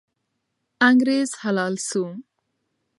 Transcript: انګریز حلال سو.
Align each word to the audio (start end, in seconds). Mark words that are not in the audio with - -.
انګریز 0.87 1.29
حلال 1.41 1.73
سو. 1.87 2.03